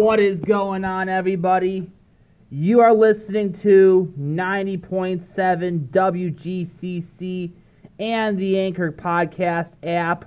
[0.00, 1.92] What is going on, everybody?
[2.48, 7.52] You are listening to 90.7 WGCC
[7.98, 10.24] and the Anchor Podcast app.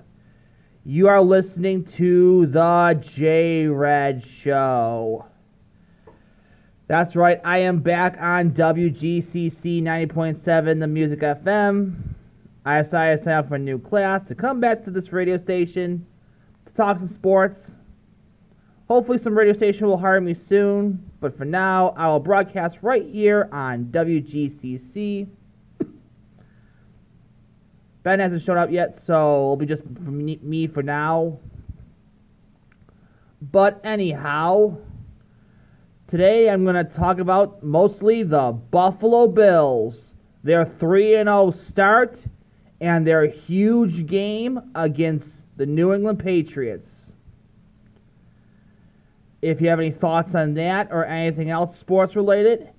[0.86, 5.25] You are listening to The J Red Show.
[6.88, 11.95] That's right, I am back on WGCC 90.7, the Music FM.
[12.63, 15.38] I decided to sign up for a new class to come back to this radio
[15.38, 16.05] station
[16.67, 17.71] to talk some sports.
[18.88, 23.06] Hopefully, some radio station will hire me soon, but for now, I will broadcast right
[23.06, 25.28] here on WGCC.
[28.04, 31.40] Ben hasn't shown up yet, so it'll be just me for now.
[33.52, 34.78] But anyhow,
[36.09, 39.98] today I'm going to talk about mostly the Buffalo Bills.
[40.44, 42.20] Their 3 0 start
[42.81, 46.90] and their huge game against the New England Patriots.
[49.44, 52.69] If you have any thoughts on that or anything else sports related,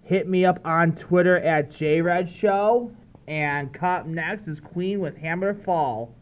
[0.00, 2.90] hit me up on Twitter at JRedShow.
[3.28, 6.14] And coming next is Queen with Hammer Fall.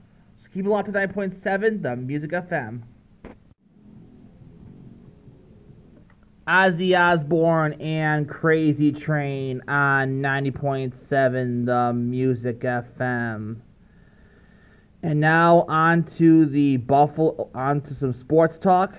[0.42, 2.82] So keep it locked to 9.7, the Music FM.
[6.48, 13.58] Ozzy Osbourne and Crazy Train on 90.7 The Music FM.
[15.04, 18.96] And now on to the Buffalo, on to some sports talk.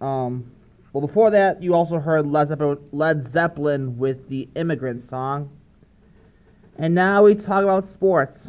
[0.00, 0.50] Um,
[0.92, 5.50] well, before that, you also heard Led Zeppelin, Led Zeppelin with the Immigrant Song.
[6.78, 8.40] And now we talk about sports.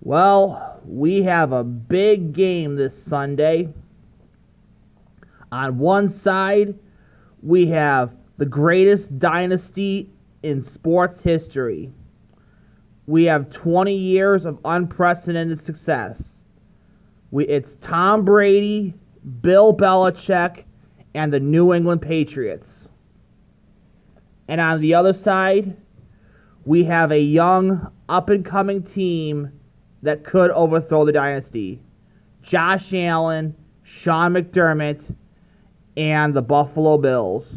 [0.00, 3.68] Well, we have a big game this Sunday.
[5.52, 6.74] On one side,
[7.42, 10.08] we have the greatest dynasty
[10.42, 11.90] in sports history.
[13.06, 16.22] We have 20 years of unprecedented success.
[17.30, 18.94] We, it's Tom Brady,
[19.40, 20.64] Bill Belichick,
[21.14, 22.66] and the New England Patriots.
[24.48, 25.76] And on the other side,
[26.64, 29.52] we have a young, up and coming team
[30.02, 31.80] that could overthrow the dynasty.
[32.42, 35.02] Josh Allen, Sean McDermott,
[35.96, 37.56] and the Buffalo Bills.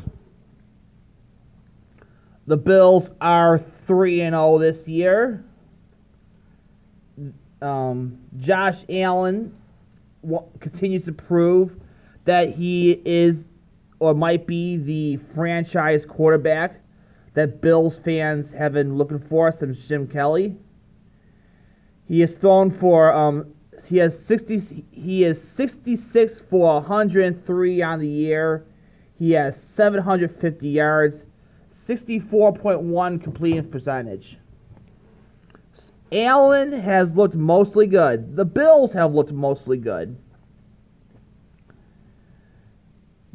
[2.48, 5.44] The Bills are 3 and 0 this year.
[7.62, 9.58] Um, Josh Allen
[10.60, 11.72] continues to prove
[12.26, 13.36] that he is
[14.00, 16.82] or might be the franchise quarterback
[17.34, 20.56] that Bills fans have been looking for since Jim Kelly.
[22.08, 23.54] He has thrown for um,
[23.86, 28.66] he has 60 he is 66 for 103 on the year.
[29.18, 31.16] He has 750 yards,
[31.88, 34.38] 64.1 completion percentage.
[36.12, 38.36] Allen has looked mostly good.
[38.36, 40.16] The Bills have looked mostly good.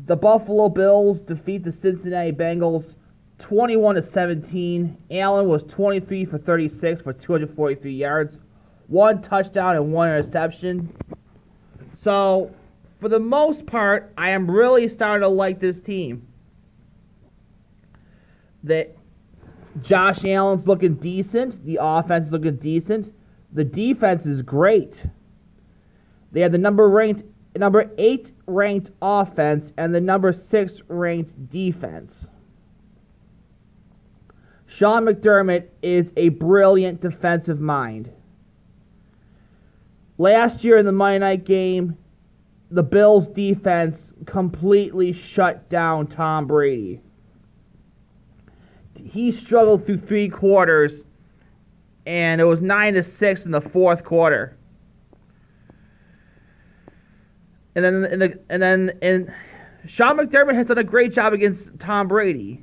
[0.07, 2.85] The Buffalo Bills defeat the Cincinnati Bengals
[3.41, 4.97] 21 to 17.
[5.11, 8.37] Allen was 23 for 36 for 243 yards,
[8.87, 10.95] one touchdown and one interception.
[12.03, 12.51] So,
[13.01, 16.27] for the most part, I am really starting to like this team.
[18.63, 18.95] That
[19.83, 23.13] Josh Allen's looking decent, the offense is looking decent,
[23.53, 25.03] the defense is great.
[26.33, 27.25] They have the number ranked
[27.57, 32.15] number 8 ranked offense and the number 6 ranked defense.
[34.67, 38.11] Sean McDermott is a brilliant defensive mind.
[40.17, 41.97] Last year in the Monday night game,
[42.71, 47.01] the Bills defense completely shut down Tom Brady.
[49.05, 50.93] He struggled through three quarters,
[52.07, 54.57] and it was nine to six in the fourth quarter.
[57.75, 59.33] And then, in the, and then, and
[59.87, 62.63] Sean McDermott has done a great job against Tom Brady.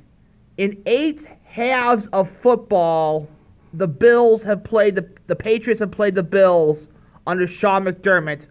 [0.56, 3.28] In eight halves of football,
[3.72, 6.78] the Bills have played the the Patriots have played the Bills
[7.26, 8.46] under Sean McDermott.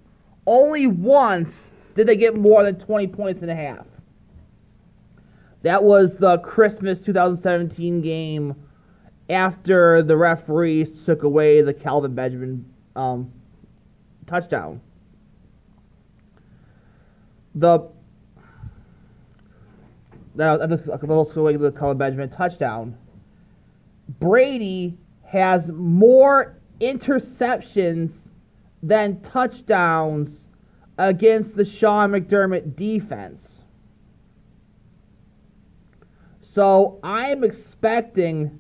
[0.46, 1.54] Only once
[1.96, 3.86] did they get more than 20 points and a half.
[5.64, 8.56] That was the Christmas 2017 game
[9.30, 12.66] after the referees took away the Kelvin Benjamin
[12.96, 13.32] um,
[14.26, 14.82] touchdown.
[17.56, 17.90] The
[20.36, 22.96] was also the Kelvin Benjamin touchdown.
[24.20, 28.12] Brady has more interceptions
[28.84, 30.30] than touchdowns
[30.98, 33.57] against the Sean McDermott defense.
[36.58, 38.58] So I'm expecting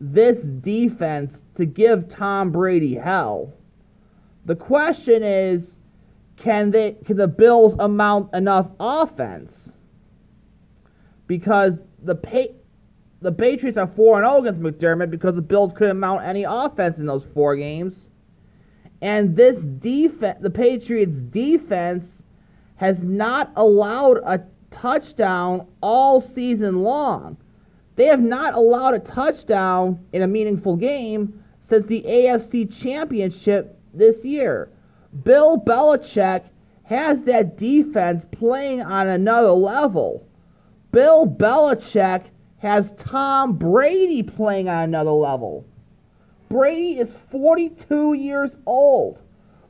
[0.00, 3.52] this defense to give Tom Brady hell.
[4.46, 5.70] The question is,
[6.36, 9.52] can they can the Bills amount enough offense?
[11.26, 12.54] because the pa-
[13.22, 17.06] the Patriots are 4 0 against McDermott because the Bills couldn't mount any offense in
[17.06, 17.96] those four games.
[19.02, 22.06] And this defense, the Patriots' defense,
[22.76, 24.40] has not allowed a
[24.70, 27.36] touchdown all season long.
[27.96, 34.24] They have not allowed a touchdown in a meaningful game since the AFC Championship this
[34.24, 34.68] year.
[35.24, 36.42] Bill Belichick
[36.84, 40.26] has that defense playing on another level.
[40.92, 42.24] Bill Belichick
[42.58, 45.64] has Tom Brady playing on another level.
[46.48, 49.18] Brady is 42 years old.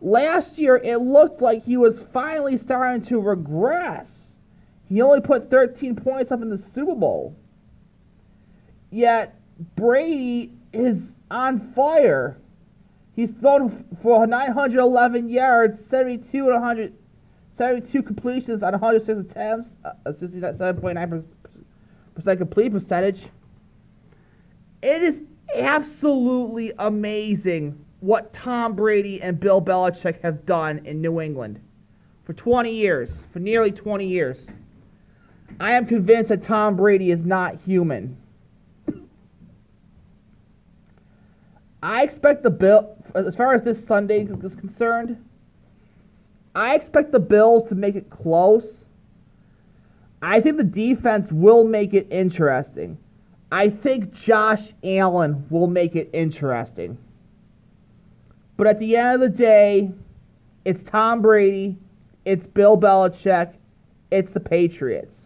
[0.03, 4.11] Last year, it looked like he was finally starting to regress.
[4.89, 7.35] He only put 13 points up in the Super Bowl.
[8.91, 9.35] Yet,
[9.75, 10.99] Brady is
[11.31, 12.37] on fire.
[13.15, 16.93] He's thrown for 911 yards, 72 and 100,
[17.57, 23.25] 72 completions on 106 attempts, uh, a 67.9% complete percentage.
[24.83, 25.19] It is
[25.55, 31.61] absolutely amazing what Tom Brady and Bill Belichick have done in New England
[32.25, 34.47] for 20 years, for nearly 20 years.
[35.59, 38.17] I am convinced that Tom Brady is not human.
[41.83, 45.17] I expect the Bill, as far as this Sunday is concerned,
[46.55, 48.67] I expect the Bills to make it close.
[50.23, 52.99] I think the defense will make it interesting.
[53.53, 56.99] I think Josh Allen will make it interesting.
[58.57, 59.91] But at the end of the day,
[60.65, 61.77] it's Tom Brady,
[62.25, 63.53] it's Bill Belichick,
[64.11, 65.26] it's the Patriots.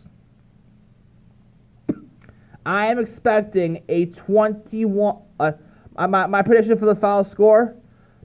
[2.65, 5.17] I am expecting a 21.
[5.39, 5.53] Uh,
[6.09, 7.77] my, my prediction for the final score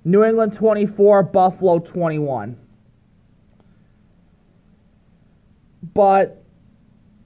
[0.04, 2.58] New England 24, Buffalo 21.
[5.94, 6.44] But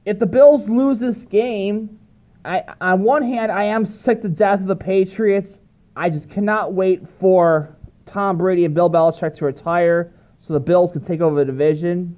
[0.06, 2.00] if the Bills lose this game,
[2.46, 5.60] I, on one hand, I am sick to death of the Patriots.
[5.96, 10.92] I just cannot wait for Tom Brady and Bill Belichick to retire so the Bills
[10.92, 12.18] can take over the division.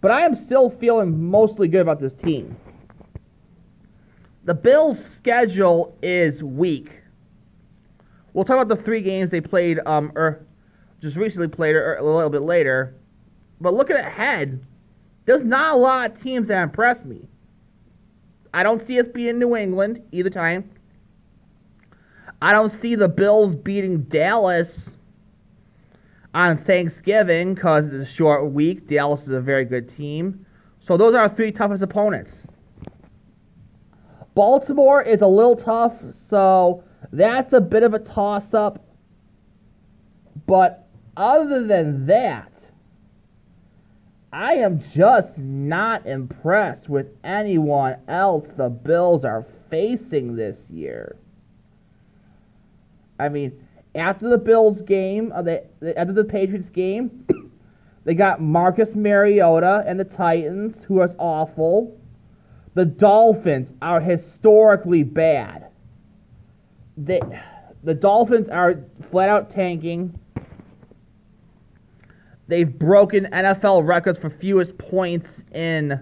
[0.00, 2.56] But I am still feeling mostly good about this team.
[4.46, 6.88] The Bills' schedule is weak.
[8.32, 10.46] We'll talk about the three games they played, um, or er,
[11.02, 12.94] just recently played, or er, a little bit later.
[13.60, 14.64] But looking ahead,
[15.24, 17.26] there's not a lot of teams that impress me.
[18.54, 20.70] I don't see us beating New England either time.
[22.40, 24.70] I don't see the Bills beating Dallas
[26.34, 28.88] on Thanksgiving because it's a short week.
[28.88, 30.46] Dallas is a very good team.
[30.86, 32.30] So those are our three toughest opponents.
[34.36, 35.94] Baltimore is a little tough,
[36.28, 38.84] so that's a bit of a toss up.
[40.46, 40.86] But
[41.16, 42.52] other than that,
[44.34, 51.16] I am just not impressed with anyone else the Bills are facing this year.
[53.18, 53.58] I mean,
[53.94, 55.44] after the Bills game, uh,
[55.96, 57.26] after the Patriots game,
[58.04, 61.95] they got Marcus Mariota and the Titans, who was awful.
[62.76, 65.68] The Dolphins are historically bad.
[66.98, 67.22] They,
[67.82, 70.18] the Dolphins are flat out tanking.
[72.48, 75.98] They've broken NFL records for fewest points in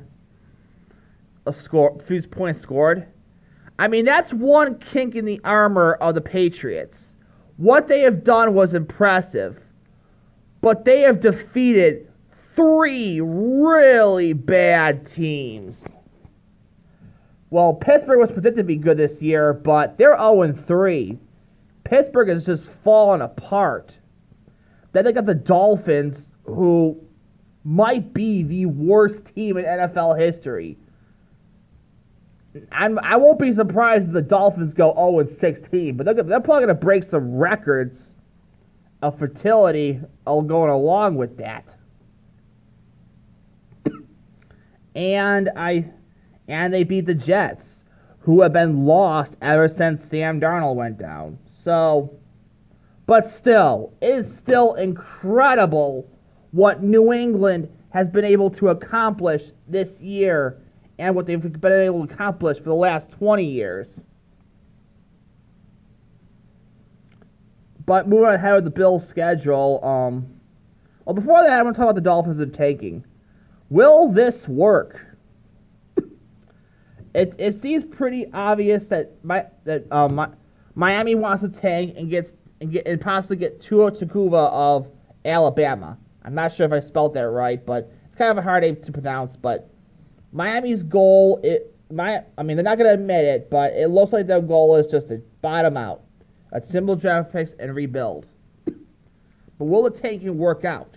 [1.47, 3.07] a score, fewest points scored.
[3.79, 6.99] I mean, that's one kink in the armor of the Patriots.
[7.57, 9.61] What they have done was impressive,
[10.61, 12.09] but they have defeated
[12.57, 15.77] three really bad teams.
[17.55, 21.19] Well, Pittsburgh was predicted to be good this year, but they're 0 3.
[21.85, 23.95] Pittsburgh is just falling apart.
[24.91, 27.01] Then they got the Dolphins, who
[27.63, 30.77] might be the worst team in NFL history.
[32.73, 36.67] I'm, I won't be surprised if the Dolphins go 0 16, but they're, they're probably
[36.67, 37.97] going to break some records
[39.01, 41.65] of fertility going along with that.
[44.97, 45.85] and I
[46.49, 47.67] and they beat the Jets,
[48.21, 51.39] who have been lost ever since Sam Darnold went down.
[51.63, 52.19] So,
[53.07, 56.09] but still, it is still incredible
[56.53, 60.59] what New England has been able to accomplish this year
[60.99, 63.89] and what they've been able to accomplish for the last 20 years.
[67.87, 70.27] But moving ahead with the Bills' schedule, um,
[71.05, 73.05] well, before that, I want to talk about the Dolphins and taking.
[73.69, 75.01] Will this work?
[77.15, 80.29] It it seems pretty obvious that my that um, my,
[80.75, 82.31] Miami wants to tank and gets
[82.61, 84.87] and get and possibly get Tua Tagovailoa of
[85.25, 85.97] Alabama.
[86.25, 88.77] I'm not sure if I spelled that right, but it's kind of a hard name
[88.85, 89.37] to pronounce.
[89.37, 89.71] But
[90.33, 94.13] Miami's goal it my I mean they're not going to admit it, but it looks
[94.13, 96.03] like their goal is just to bottom out,
[96.53, 98.27] a simple draft picks and rebuild.
[98.65, 100.97] But will the tanking work out?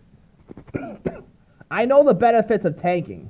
[1.71, 3.29] I know the benefits of tanking.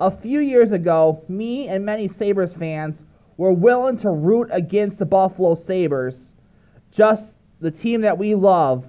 [0.00, 2.96] A few years ago, me and many Sabres fans
[3.36, 6.16] were willing to root against the Buffalo Sabres,
[6.90, 7.24] just
[7.60, 8.84] the team that we love,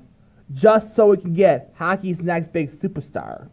[0.53, 3.50] just so we can get hockey's next big superstar.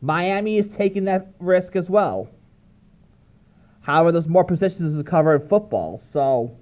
[0.00, 2.28] Miami is taking that risk as well.
[3.80, 6.56] However, there's more positions to cover in football, so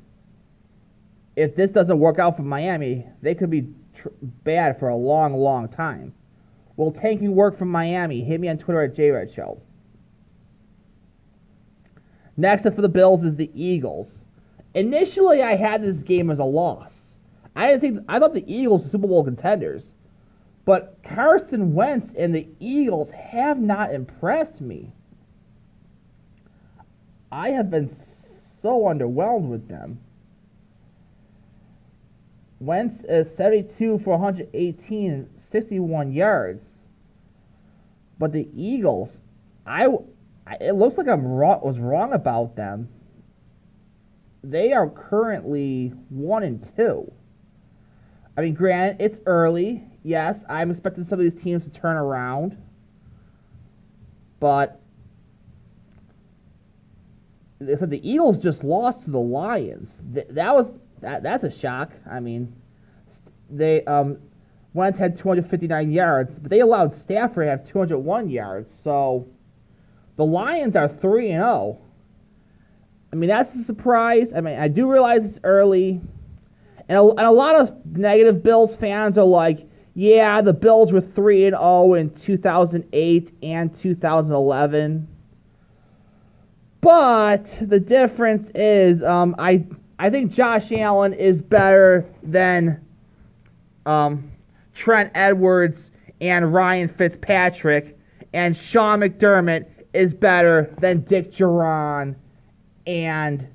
[1.37, 5.35] if this doesn't work out for Miami, they could be tr- bad for a long,
[5.35, 6.13] long time.
[6.77, 8.23] Will tanking work from Miami?
[8.23, 9.61] Hit me on Twitter at JRed Show.
[12.37, 14.11] Next up for the Bills is the Eagles.
[14.75, 16.93] Initially, I had this game as a loss.
[17.55, 19.85] I didn't think I thought the Eagles were Super Bowl contenders,
[20.65, 24.91] but Carson Wentz and the Eagles have not impressed me.
[27.31, 27.95] I have been
[28.63, 30.01] so underwhelmed with them.
[32.59, 36.65] Wentz is 72 for 118, 61 yards.
[38.19, 39.09] But the Eagles,
[39.65, 39.87] I,
[40.61, 42.89] it looks like I'm wrong, was wrong about them.
[44.43, 47.11] They are currently one and two.
[48.37, 49.85] I mean, granted, it's early.
[50.03, 52.57] Yes, I'm expecting some of these teams to turn around,
[54.41, 54.81] but
[57.61, 59.89] they said the Eagles just lost to the Lions.
[60.31, 60.67] That was
[61.01, 61.23] that.
[61.23, 61.93] That's a shock.
[62.11, 62.53] I mean,
[63.49, 64.19] they um,
[64.75, 68.71] Wentz had 259 yards, but they allowed Stafford to have 201 yards.
[68.83, 69.27] So
[70.17, 71.79] the Lions are 3 and 0.
[73.13, 74.29] I mean, that's a surprise.
[74.37, 76.01] I mean, I do realize it's early.
[76.89, 79.61] And a, and a lot of negative Bills fans are like,
[79.95, 85.09] yeah, the Bills were 3 and 0 in 2008 and 2011.
[86.81, 89.65] But the difference is, um, I
[89.99, 92.85] I think Josh Allen is better than
[93.87, 94.33] um,
[94.75, 95.81] Trent Edwards
[96.21, 97.99] and Ryan Fitzpatrick,
[98.33, 102.17] and Sean McDermott is better than Dick Jauron
[102.87, 103.47] and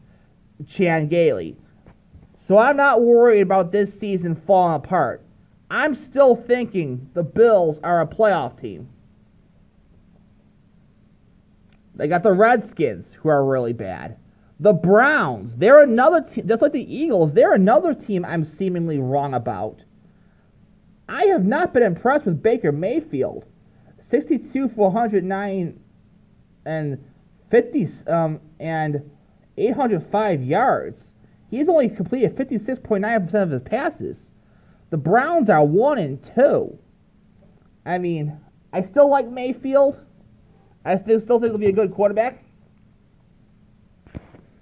[0.68, 1.58] Chan Gailey.
[2.48, 5.22] So I'm not worried about this season falling apart.
[5.70, 8.90] I'm still thinking the Bills are a playoff team.
[11.96, 14.18] They got the Redskins, who are really bad.
[14.62, 19.34] The Browns, they're another team, just like the Eagles, they're another team I'm seemingly wrong
[19.34, 19.82] about.
[21.10, 23.46] I have not been impressed with Baker Mayfield.
[24.10, 25.80] 62 for 109
[26.66, 27.06] and
[27.50, 29.10] 50 um, and
[29.58, 31.02] 805 yards.
[31.50, 34.18] He's only completed 56.9% of his passes.
[34.92, 36.78] The Browns are 1 and 2.
[37.86, 38.40] I mean,
[38.72, 40.00] I still like Mayfield.
[40.86, 42.44] I still, still think he'll be a good quarterback.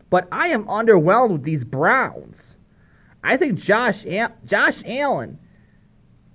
[0.10, 2.36] But I am underwhelmed with these Browns.
[3.22, 4.06] I think Josh
[4.46, 5.38] Josh Allen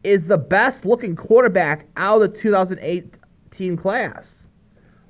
[0.05, 4.25] is the best looking quarterback out of the 2018 class.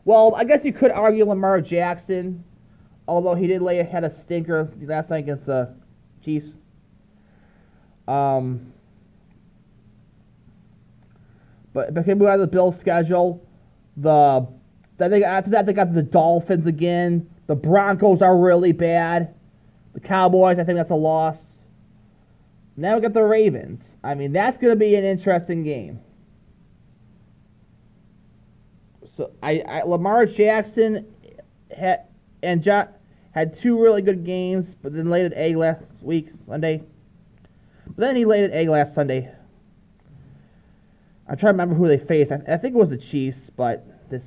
[0.04, 2.44] Well, I guess you could argue Lamar Jackson,
[3.06, 5.74] although he did lay ahead a stinker last night against the
[6.24, 6.48] Chiefs.
[8.08, 8.72] Um,
[11.72, 13.46] but but move out of the Bills schedule.
[13.96, 14.46] The
[14.98, 17.28] then they after that they got the Dolphins again.
[17.46, 19.34] The Broncos are really bad.
[19.94, 21.38] The Cowboys, I think that's a loss.
[22.82, 23.80] Now we got the Ravens.
[24.02, 26.00] I mean, that's going to be an interesting game.
[29.16, 31.06] So I, I Lamar Jackson
[31.70, 32.06] had
[32.42, 32.88] and jo-
[33.30, 36.82] had two really good games, but then laid an egg last week Sunday.
[37.86, 39.32] But then he laid an egg last Sunday.
[41.28, 42.32] I'm trying to remember who they faced.
[42.32, 44.24] I, I think it was the Chiefs, but this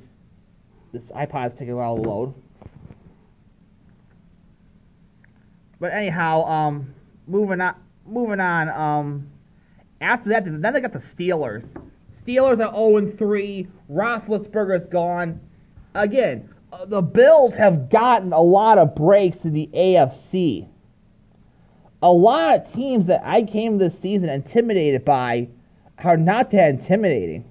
[0.94, 2.34] this iPod's taking a while to load.
[5.78, 6.94] But anyhow, um,
[7.26, 7.74] moving on
[8.08, 8.68] moving on.
[8.68, 9.28] Um,
[10.00, 11.64] after that, then they got the Steelers.
[12.26, 13.66] Steelers are 0 3.
[13.90, 15.40] Roethlisberger's gone.
[15.94, 20.68] Again, uh, the Bills have gotten a lot of breaks in the AFC.
[22.02, 25.48] A lot of teams that I came this season intimidated by
[25.98, 27.44] are not that intimidating.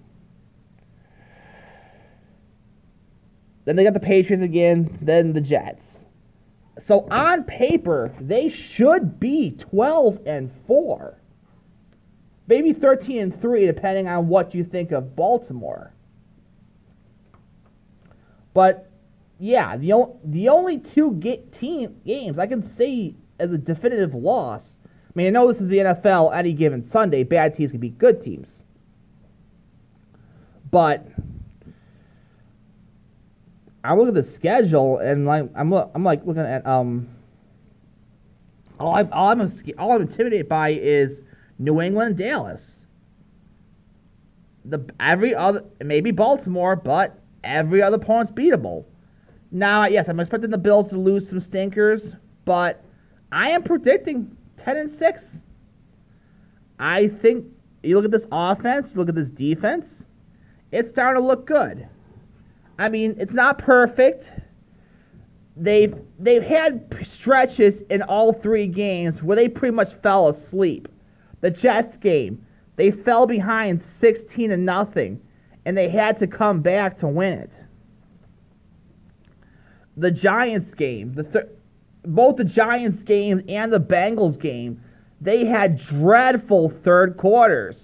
[3.66, 5.82] Then they got the Patriots again, then the Jets.
[6.88, 11.18] So on paper, they should be 12 and 4.
[12.48, 15.92] Maybe 13 and 3 depending on what you think of Baltimore.
[18.54, 18.90] But
[19.40, 24.14] yeah, the o- the only two get team games I can say as a definitive
[24.14, 24.64] loss.
[24.84, 26.36] I mean, I know this is the NFL.
[26.36, 28.48] Any given Sunday, bad teams can beat good teams.
[30.72, 31.08] But
[33.86, 37.10] I look at the schedule and like I'm I'm like looking at um.
[38.80, 41.22] All, I'm all I'm all I'm intimidated by is
[41.60, 42.62] New England and Dallas.
[44.66, 48.86] The every other maybe Baltimore, but every other opponent's beatable.
[49.52, 52.02] Now, yes, I'm expecting the Bills to lose some stinkers,
[52.44, 52.84] but
[53.32, 55.24] I am predicting 10 and 6.
[56.80, 57.46] I think
[57.84, 59.86] you look at this offense, you look at this defense,
[60.72, 61.88] it's starting to look good.
[62.78, 64.30] I mean, it's not perfect.
[65.58, 70.88] They've they've had stretches in all three games where they pretty much fell asleep.
[71.42, 75.22] The Jets game, they fell behind 16 to nothing,
[75.66, 77.52] and they had to come back to win it
[79.98, 81.46] the Giants game, the th-
[82.04, 84.82] both the Giants game and the Bengals game,
[85.22, 87.78] they had dreadful third quarters.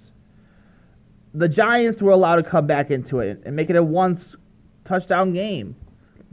[1.34, 4.20] The Giants were allowed to come back into it and make it a one
[4.84, 5.76] touchdown game.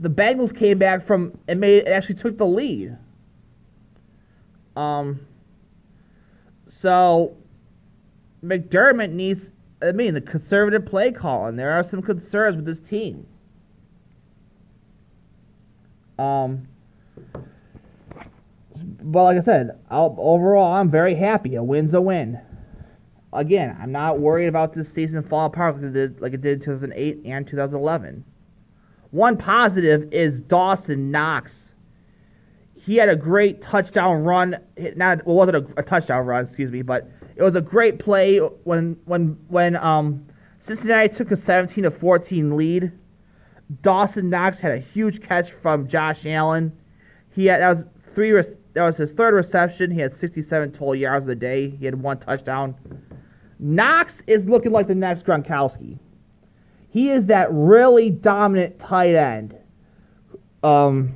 [0.00, 2.96] The Bengals came back from and made actually took the lead.
[4.76, 5.20] Um.
[6.80, 7.36] So
[8.44, 9.46] McDermott needs.
[9.82, 11.56] I mean, the conservative play calling.
[11.56, 13.26] There are some concerns with this team.
[16.18, 16.68] Um,
[19.02, 21.54] but like I said, I'll, overall, I'm very happy.
[21.54, 22.38] A win's a win.
[23.32, 26.58] Again, I'm not worried about this season falling apart like it did, like it did
[26.58, 28.24] in 2008 and 2011.
[29.10, 31.52] One positive is Dawson Knox.
[32.74, 34.56] He had a great touchdown run.
[34.96, 38.38] Not well, wasn't a, a touchdown run, excuse me, but it was a great play
[38.38, 40.26] when when when um,
[40.66, 42.92] Cincinnati took a 17 to 14 lead
[43.82, 46.72] Dawson Knox had a huge catch from Josh Allen.
[47.34, 48.32] He had that was three.
[48.32, 49.90] That was his third reception.
[49.90, 51.70] He had 67 total yards of the day.
[51.70, 52.74] He had one touchdown.
[53.58, 55.98] Knox is looking like the next Gronkowski.
[56.90, 59.56] He is that really dominant tight end.
[60.62, 61.14] Um,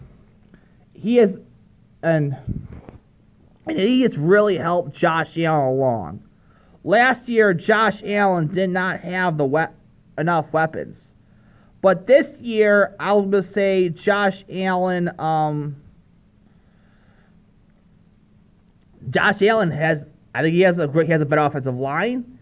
[0.95, 1.37] he is,
[2.03, 2.37] and
[3.67, 6.23] and he has really helped Josh Allen along.
[6.85, 9.65] Last year, Josh Allen did not have the we-
[10.19, 10.97] enough weapons.
[11.81, 15.11] But this year, I'll just say Josh Allen.
[15.19, 15.77] Um,
[19.11, 20.03] Josh Allen has,
[20.35, 22.39] I think he has a great, he has a better offensive line,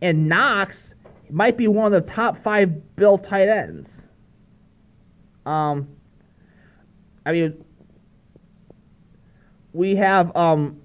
[0.00, 0.93] and Knox
[1.30, 3.88] might be one of the top five Bill tight ends.
[5.46, 5.88] Um,
[7.26, 7.64] I mean,
[9.72, 10.80] we have um,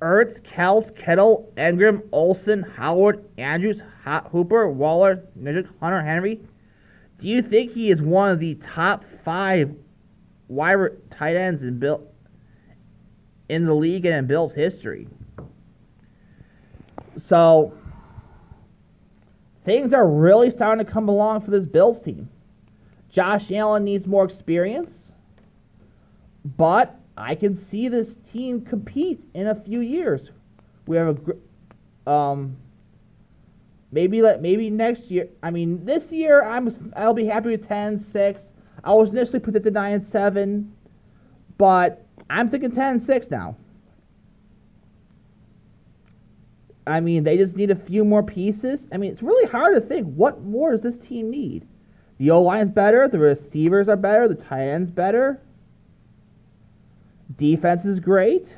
[0.00, 6.40] Ertz, Kelce, Kittle, Engram, Olsen, Howard, Andrews, Hooper, Waller, Nugent, Hunter, Henry,
[7.22, 9.72] do you think he is one of the top five
[10.48, 12.02] wide tight ends in Bill
[13.48, 15.06] in the league and in Bill's history?
[17.28, 17.74] So
[19.64, 22.28] things are really starting to come along for this Bills team.
[23.10, 24.94] Josh Allen needs more experience,
[26.56, 30.30] but I can see this team compete in a few years.
[30.86, 31.18] We have
[32.06, 32.56] a um,
[33.92, 35.28] Maybe let maybe next year.
[35.42, 38.40] I mean, this year I'm I'll be happy with 10, 6.
[38.82, 40.72] I was initially predicted 9 and 7,
[41.58, 43.54] but I'm thinking 10 and 6 now.
[46.86, 48.80] I mean, they just need a few more pieces.
[48.92, 51.66] I mean, it's really hard to think what more does this team need?
[52.18, 55.40] The O line's better, the receivers are better, the tight ends better.
[57.36, 58.48] Defense is great.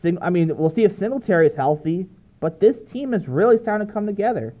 [0.00, 2.08] Sing, I mean, we'll see if Singletary is healthy.
[2.40, 4.52] But this team is really starting to come together.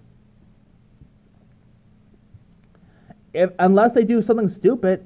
[3.34, 5.04] If unless they do something stupid,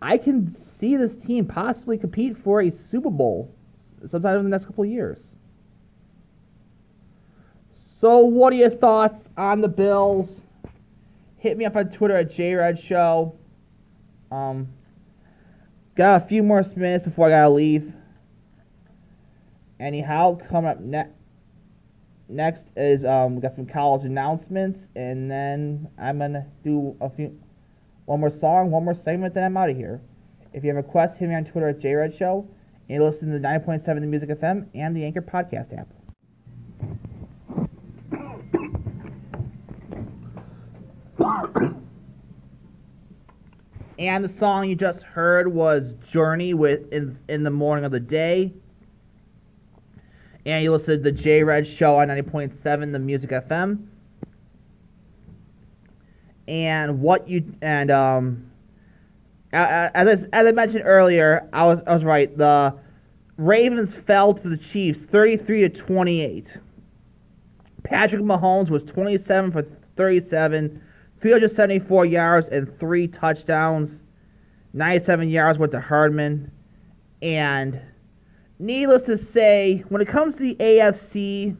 [0.00, 3.52] I can see this team possibly compete for a Super Bowl
[4.08, 5.18] sometime in the next couple of years.
[8.00, 10.30] So, what are your thoughts on the Bills?
[11.38, 13.34] Hit me up on Twitter at JRedShow.
[14.30, 14.68] Um,
[15.96, 17.92] got a few more minutes before I gotta leave.
[19.78, 21.12] Anyhow, coming up next
[22.30, 27.38] next is um, we got some college announcements, and then I'm gonna do a few,
[28.06, 30.00] one more song, one more segment, then I'm out of here.
[30.52, 32.46] If you have a request, hit me on Twitter at JRedShow,
[32.90, 35.86] and you listen to 9.7 The Music FM and the Anchor Podcast app.
[44.00, 48.00] and the song you just heard was Journey with in, in the Morning of the
[48.00, 48.52] Day
[50.44, 53.86] and you listen to the J Red Show on 90.7 The Music FM.
[56.48, 58.49] And what you and um,
[59.52, 62.36] Uh, uh, as I, as I mentioned earlier, I was I was right.
[62.36, 62.74] The
[63.36, 66.46] Ravens fell to the Chiefs 33 to 28.
[67.82, 69.62] Patrick Mahomes was 27 for
[69.96, 70.82] 37,
[71.20, 73.90] 374 yards and three touchdowns.
[74.72, 76.50] 97 yards went to Hardman.
[77.22, 77.80] And
[78.58, 81.56] needless to say, when it comes to the AFC,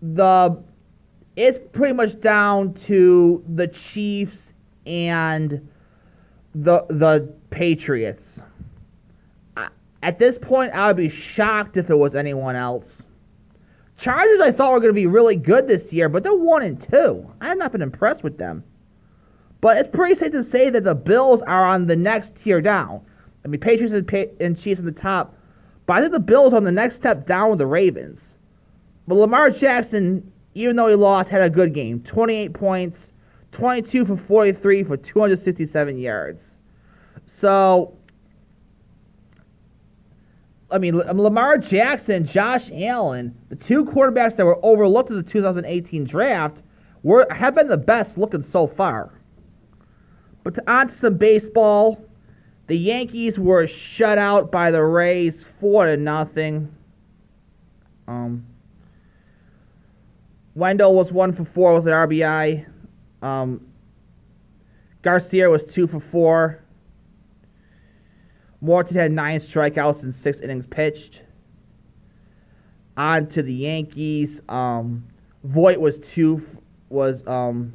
[0.00, 0.62] the
[1.36, 4.52] it's pretty much down to the Chiefs
[4.86, 5.68] and
[6.62, 8.40] the the Patriots.
[10.02, 12.86] At this point, I would be shocked if it was anyone else.
[13.96, 16.80] Chargers, I thought were going to be really good this year, but they're one and
[16.80, 17.28] two.
[17.40, 18.62] I have not been impressed with them.
[19.60, 23.00] But it's pretty safe to say that the Bills are on the next tier down.
[23.44, 25.34] I mean, Patriots and, pa- and Chiefs on the top,
[25.86, 28.20] but I think the Bills on the next step down with the Ravens.
[29.08, 32.00] But Lamar Jackson, even though he lost, had a good game.
[32.02, 32.98] 28 points,
[33.50, 36.40] 22 for 43 for 267 yards.
[37.40, 37.98] So
[40.70, 46.04] I mean, Lamar Jackson, Josh Allen, the two quarterbacks that were overlooked in the 2018
[46.04, 46.58] draft,
[47.02, 49.10] were have been the best looking so far.
[50.44, 52.04] But to, on to some baseball.
[52.66, 56.70] The Yankees were shut out by the Rays four to nothing.
[58.06, 58.44] Um,
[60.54, 62.66] Wendle was one for four with an RBI.
[63.22, 63.66] Um,
[65.00, 66.60] Garcia was two for four.
[68.60, 71.20] Morton had nine strikeouts in six innings pitched.
[72.96, 74.40] On to the Yankees.
[74.48, 75.04] Um,
[75.44, 76.44] Voit was two.
[76.88, 77.72] Was um,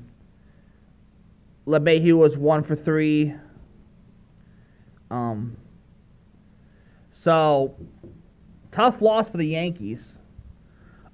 [1.65, 3.33] LeMahieu was one for three.
[5.09, 5.55] Um,
[7.23, 7.75] so
[8.71, 10.01] tough loss for the Yankees.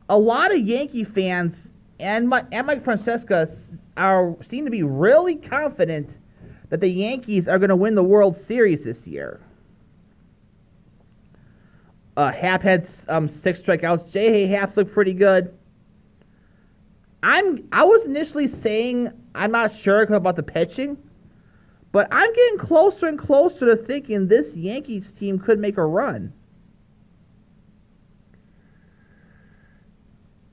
[0.07, 1.55] A lot of Yankee fans
[1.99, 3.55] and, my, and Mike Francesa
[3.97, 6.09] are seem to be really confident
[6.69, 9.39] that the Yankees are going to win the World Series this year.
[12.19, 14.11] Uh, Happ had um, six strikeouts.
[14.11, 14.45] J.
[14.47, 15.57] Happ looked pretty good.
[17.23, 20.97] I'm I was initially saying I'm not sure about the pitching,
[21.93, 26.33] but I'm getting closer and closer to thinking this Yankees team could make a run.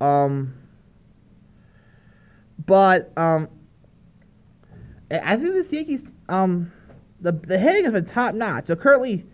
[0.01, 0.55] Um,
[2.65, 3.49] but um,
[5.11, 6.71] I think this Yankees um,
[7.21, 8.69] the the hitting has been top notch.
[8.69, 9.27] So currently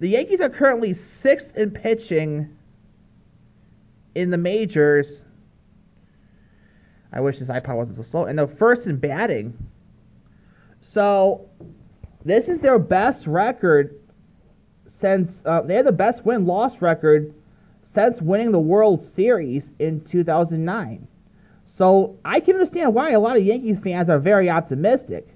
[0.00, 2.56] the Yankees are currently sixth in pitching
[4.14, 5.08] in the majors.
[7.12, 8.24] I wish this iPod wasn't so slow.
[8.26, 9.56] And they're first in batting.
[10.92, 11.48] So
[12.24, 13.94] this is their best record
[15.00, 17.34] since uh, they had the best win loss record
[17.94, 21.06] since winning the World Series in 2009.
[21.76, 25.28] So I can understand why a lot of Yankees fans are very optimistic.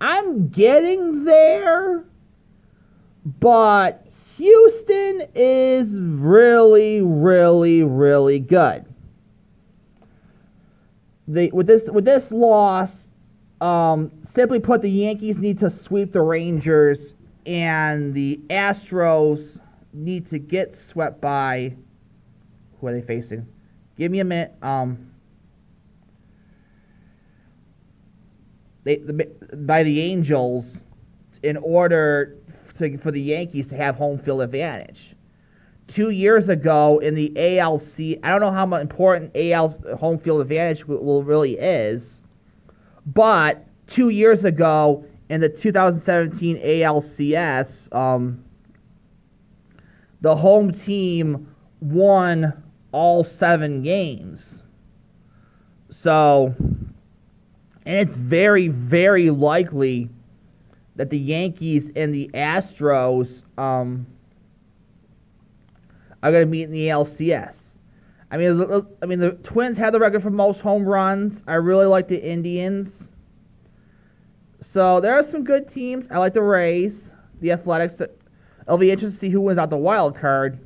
[0.00, 2.04] I'm getting there
[3.24, 4.06] but
[4.36, 8.84] Houston is really, really, really good.
[11.26, 13.06] With this with this loss,
[13.60, 17.14] um, simply put, the Yankees need to sweep the Rangers,
[17.46, 19.58] and the Astros
[19.94, 21.74] need to get swept by.
[22.80, 23.46] Who are they facing?
[23.96, 24.54] Give me a minute.
[24.60, 25.10] Um,
[28.82, 29.24] they the,
[29.56, 30.66] by the Angels
[31.42, 32.36] in order
[32.78, 35.14] to, for the Yankees to have home field advantage.
[35.86, 40.86] Two years ago in the ALC, I don't know how important AL home field advantage
[40.86, 42.20] will really is,
[43.06, 48.42] but two years ago in the 2017 ALCS, um,
[50.20, 54.58] the home team won all seven games.
[55.90, 56.94] So, and
[57.86, 60.08] it's very, very likely
[60.96, 63.28] that the Yankees and the Astros
[63.58, 64.06] um,
[66.22, 67.56] are going to meet in the ALCS.
[68.30, 71.40] I mean, I mean, the Twins had the record for most home runs.
[71.46, 72.90] I really like the Indians.
[74.72, 76.06] So there are some good teams.
[76.10, 77.00] I like the Rays,
[77.40, 77.94] the Athletics.
[78.00, 80.58] It'll be interesting to see who wins out the wild card.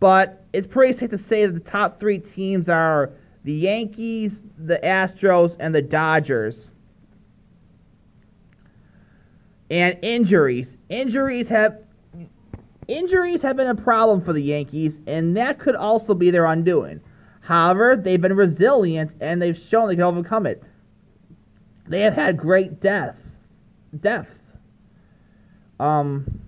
[0.00, 3.10] But it's pretty safe to say that the top three teams are
[3.44, 6.68] the Yankees, the Astros, and the Dodgers
[9.72, 10.68] and injuries.
[10.90, 11.78] Injuries have
[12.88, 17.00] injuries have been a problem for the Yankees, and that could also be their undoing.
[17.40, 20.62] However, they've been resilient and they've shown they can overcome it.
[21.88, 23.18] They have had great depth,
[23.98, 24.38] depth.
[25.80, 26.40] Um,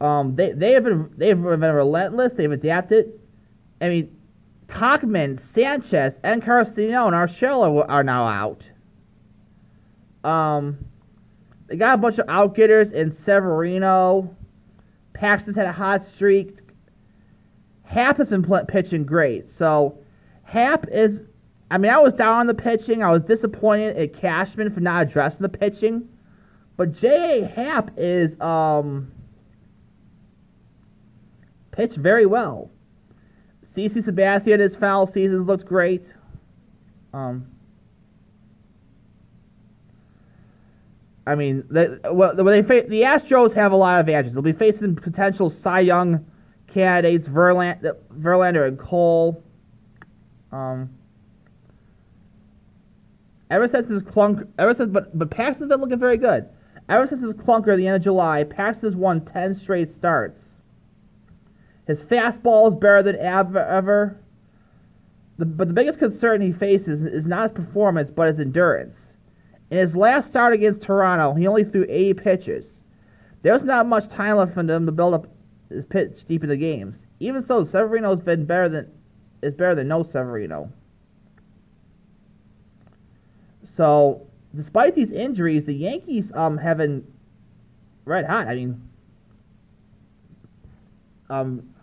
[0.00, 2.32] um, they they have been they have been relentless.
[2.32, 3.20] They've adapted.
[3.82, 4.16] I mean,
[4.66, 8.62] Tauchman, Sanchez, and Carcino and Urshela are now out.
[10.24, 10.78] Um,
[11.66, 14.34] they got a bunch of outgetters in Severino.
[15.14, 16.58] Paxton's had a hot streak.
[17.84, 19.50] Happ has been pitching great.
[19.56, 19.98] So
[20.44, 21.22] Happ is
[21.70, 23.02] I mean, I was down on the pitching.
[23.02, 26.08] I was disappointed at Cashman for not addressing the pitching.
[26.76, 27.46] But J.A.
[27.46, 29.12] Happ is um
[31.70, 32.70] pitched very well.
[33.76, 36.04] CC Sabathia in his foul seasons looks great.
[37.12, 37.46] Um,
[41.26, 44.32] I mean, the, well, they fa- the Astros have a lot of advantages.
[44.32, 46.26] They'll be facing potential Cy Young
[46.66, 49.42] candidates, Verlander, Verlander and Cole.
[50.50, 50.90] Um,
[53.50, 56.48] ever since his clunk, ever since, but but Paxton's been looking very good.
[56.88, 60.40] Ever since his clunker at the end of July, Paxton's won ten straight starts.
[61.86, 64.20] His fastball is better than ever.
[65.38, 68.96] The, but the biggest concern he faces is not his performance, but his endurance.
[69.70, 72.66] In his last start against Toronto, he only threw 80 pitches.
[73.42, 75.26] There's not much time left for him to build up
[75.68, 76.96] his pitch deep in the games.
[77.20, 78.90] Even so, Severino's been better than
[79.42, 80.70] is better than no Severino.
[83.76, 87.06] So, despite these injuries, the Yankees um have been
[88.04, 88.48] red hot.
[88.48, 88.88] I mean,
[91.30, 91.74] um,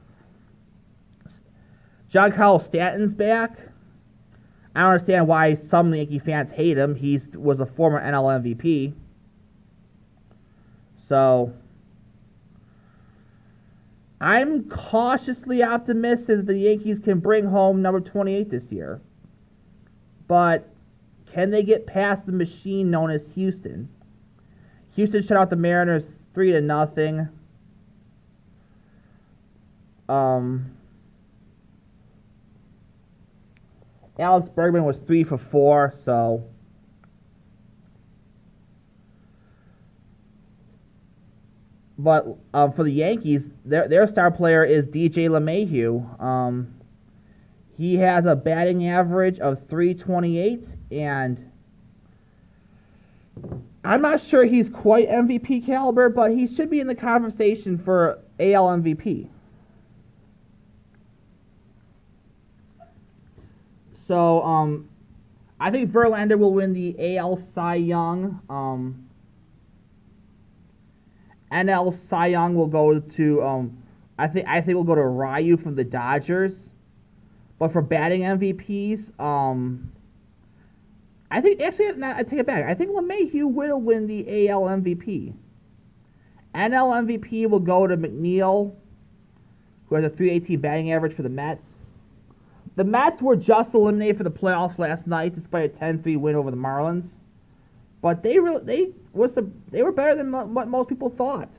[2.13, 3.57] Giancarlo Stanton's back.
[4.77, 6.93] I don't understand why some Yankee fans hate him.
[6.93, 8.93] He was a former NL MVP.
[11.09, 11.51] So
[14.21, 19.01] I'm cautiously optimistic that the Yankees can bring home number 28 this year.
[20.27, 20.69] But
[21.33, 23.89] can they get past the machine known as Houston?
[24.93, 26.03] Houston shut out the Mariners
[26.35, 27.27] 3 to nothing.
[30.07, 30.76] Um
[34.19, 36.43] Alex Bregman was three for four, so.
[41.99, 46.21] But um, for the Yankees, their their star player is DJ LeMahieu.
[46.21, 46.75] Um,
[47.75, 51.51] he has a batting average of 328, and
[53.83, 58.19] I'm not sure he's quite MVP caliber, but he should be in the conversation for
[58.39, 59.29] AL MVP.
[64.07, 64.89] So, um,
[65.59, 68.41] I think Verlander will win the AL Cy Young.
[68.49, 69.07] Um,
[71.51, 73.83] NL Cy Young will go to um,
[74.17, 76.53] I think I think will go to Ryu from the Dodgers.
[77.59, 79.91] But for batting MVPs, um,
[81.31, 82.65] I think actually I take it back.
[82.65, 85.33] I think LeMahieu will win the AL MVP.
[86.53, 88.75] NL MVP will go to McNeil,
[89.87, 91.76] who has a 318 batting average for the Mets.
[92.77, 96.51] The Mets were just eliminated for the playoffs last night, despite a 10-3 win over
[96.51, 97.09] the Marlins.
[98.03, 101.49] But they really they was the, they were better than what most people thought.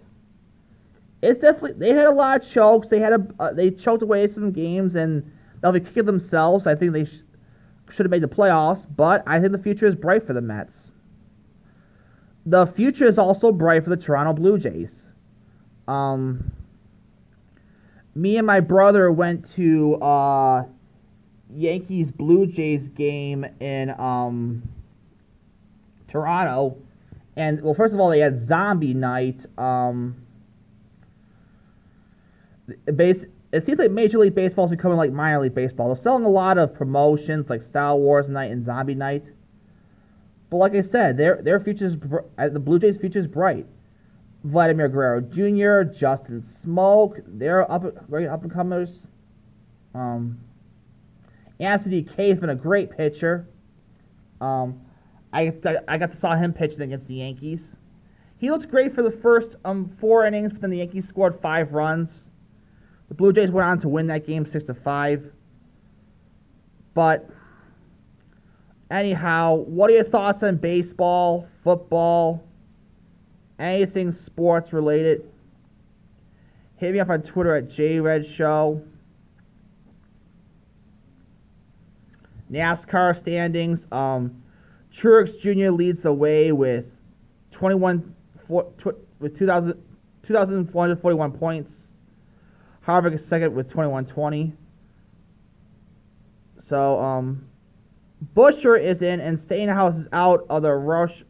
[1.21, 2.87] It's definitely they had a lot of chokes.
[2.87, 5.29] They had a uh, they choked away some games and
[5.61, 6.69] they'll be kicking themselves.
[6.69, 7.25] I think they sh-
[7.91, 10.93] should have made the playoffs, but I think the future is bright for the Mets.
[12.47, 14.93] The future is also bright for the Toronto Blue Jays.
[15.89, 16.53] Um,
[18.15, 20.65] me and my brother went to uh,
[21.55, 24.63] Yankees Blue Jays game in um,
[26.09, 26.77] Toronto,
[27.37, 29.45] and well, first of all, they had Zombie Night.
[29.57, 30.17] Um,
[32.95, 35.95] base, it seems like Major League Baseball is becoming like minor league baseball.
[35.95, 39.25] They're selling a lot of promotions like Star Wars Night and Zombie Night.
[40.51, 41.95] But like I said, their their futures,
[42.39, 43.67] uh, the Blue Jays' future is bright.
[44.45, 48.91] Vladimir Guerrero Jr., Justin Smoak, they're up, great up and comers.
[49.95, 50.41] Um,
[51.61, 53.47] Anthony Kay's been a great pitcher.
[54.41, 54.81] Um,
[55.33, 55.53] I
[55.89, 57.61] I got to saw him pitching against the Yankees.
[58.39, 61.73] He looked great for the first um four innings, but then the Yankees scored five
[61.73, 62.11] runs.
[63.09, 65.33] The Blue Jays went on to win that game six to five.
[66.95, 67.29] But
[68.91, 72.43] anyhow, what are your thoughts on baseball, football,
[73.59, 75.25] anything sports related?
[76.77, 78.83] Hit me up on Twitter at JRedShow.
[82.51, 83.87] NASCAR standings.
[83.93, 84.43] Um,
[84.95, 85.71] Truex Jr.
[85.71, 86.87] leads the way with
[87.53, 88.15] 21
[88.47, 89.75] four, tw- with 2,000,
[90.23, 91.73] 2,441 points.
[92.87, 94.55] Harvick is second with 2120.
[96.69, 97.47] So, um,
[98.35, 101.23] Buescher is in, and Stenhouse is out of the Roush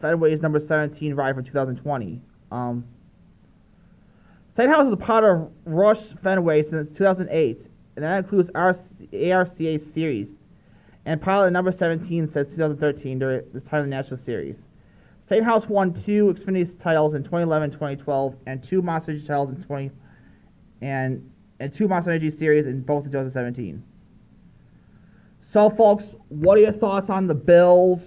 [0.00, 2.20] Fenway's number 17 ride for 2020.
[2.50, 2.84] Um,
[4.52, 7.69] Stenhouse is a part of Roush Fenway since 2008
[8.02, 8.78] and that includes our
[9.12, 10.28] ARCA series,
[11.04, 14.56] and pilot number 17 since 2013 during this time of the National Series.
[15.26, 19.90] Stenhouse won two Xfinity titles in 2011, 2012, and two Monster Energy titles in 20
[20.82, 23.82] and and two Monster Energy series in both in 2017.
[25.52, 28.00] So, folks, what are your thoughts on the Bills?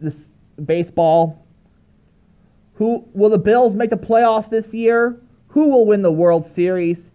[0.00, 0.24] This
[0.64, 1.46] baseball.
[2.74, 5.20] Who will the Bills make the playoffs this year?
[5.48, 7.07] Who will win the World Series?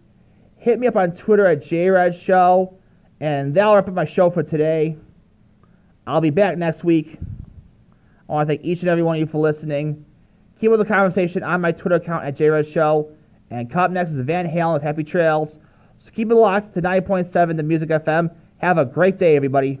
[0.64, 2.72] Hit me up on Twitter at JRed Show,
[3.20, 4.96] and that'll wrap up my show for today.
[6.06, 7.18] I'll be back next week.
[8.26, 10.06] I want to thank each and every one of you for listening.
[10.58, 13.10] Keep up the conversation on my Twitter account at JRed Show.
[13.50, 15.58] And coming up next is Van Halen with Happy Trails.
[15.98, 18.34] So keep it locked to 9.7 The Music FM.
[18.56, 19.78] Have a great day, everybody.